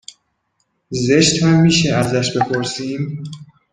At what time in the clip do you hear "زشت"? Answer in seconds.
0.89-1.43